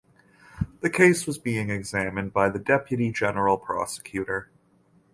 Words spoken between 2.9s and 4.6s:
general prosecutor.